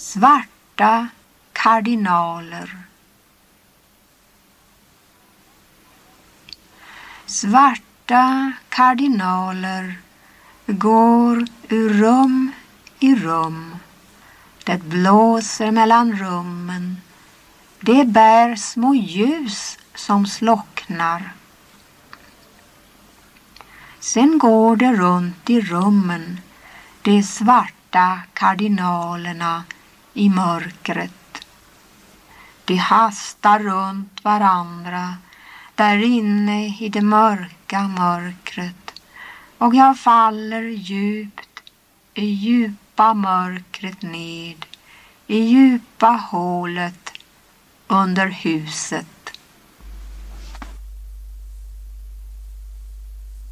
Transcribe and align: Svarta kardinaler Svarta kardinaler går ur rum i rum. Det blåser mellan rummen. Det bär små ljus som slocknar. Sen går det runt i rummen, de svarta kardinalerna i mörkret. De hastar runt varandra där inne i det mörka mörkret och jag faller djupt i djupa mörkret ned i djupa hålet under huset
Svarta 0.00 1.08
kardinaler 1.52 2.70
Svarta 7.26 8.52
kardinaler 8.68 9.98
går 10.66 11.44
ur 11.68 11.88
rum 12.00 12.52
i 13.00 13.14
rum. 13.14 13.76
Det 14.64 14.78
blåser 14.82 15.70
mellan 15.70 16.18
rummen. 16.18 16.96
Det 17.80 18.04
bär 18.04 18.56
små 18.56 18.94
ljus 18.94 19.78
som 19.94 20.26
slocknar. 20.26 21.32
Sen 23.98 24.38
går 24.38 24.76
det 24.76 24.92
runt 24.92 25.50
i 25.50 25.60
rummen, 25.60 26.40
de 27.02 27.22
svarta 27.22 28.20
kardinalerna 28.32 29.64
i 30.14 30.28
mörkret. 30.28 31.46
De 32.64 32.76
hastar 32.76 33.58
runt 33.58 34.24
varandra 34.24 35.16
där 35.74 36.04
inne 36.04 36.66
i 36.66 36.88
det 36.88 37.02
mörka 37.02 37.80
mörkret 37.80 39.00
och 39.58 39.74
jag 39.74 39.98
faller 39.98 40.62
djupt 40.62 41.62
i 42.14 42.24
djupa 42.24 43.14
mörkret 43.14 44.02
ned 44.02 44.66
i 45.26 45.38
djupa 45.38 46.08
hålet 46.08 47.12
under 47.86 48.26
huset 48.26 49.19